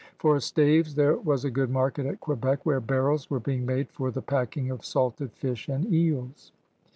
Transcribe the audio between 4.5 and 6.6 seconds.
of salted fish and eels.